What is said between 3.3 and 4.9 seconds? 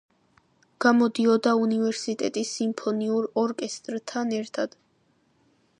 ორკესტრთან ერთად.